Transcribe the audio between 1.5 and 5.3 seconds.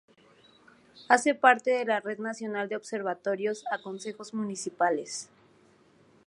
de la Red Nacional de Observatorios a Concejos Municipales.